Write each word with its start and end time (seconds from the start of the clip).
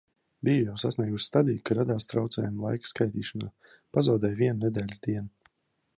Biju 0.47 0.63
jau 0.67 0.77
sasniegusi 0.83 1.27
stadiju, 1.31 1.61
ka 1.69 1.77
radās 1.79 2.09
traucējumi 2.13 2.65
laika 2.65 2.91
skaitīšanā: 2.93 3.53
pazaudēju 3.99 4.41
vienu 4.45 4.65
nedēļas 4.69 5.09
dienu. 5.09 5.53